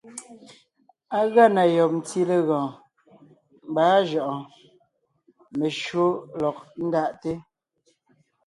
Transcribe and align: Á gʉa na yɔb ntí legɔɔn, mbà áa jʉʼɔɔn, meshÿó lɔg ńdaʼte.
Á 1.17 1.19
gʉa 1.31 1.45
na 1.55 1.63
yɔb 1.75 1.91
ntí 1.99 2.19
legɔɔn, 2.29 2.71
mbà 3.69 3.81
áa 3.93 4.05
jʉʼɔɔn, 4.09 4.41
meshÿó 5.57 6.07
lɔg 6.41 6.57
ńdaʼte. 6.85 7.31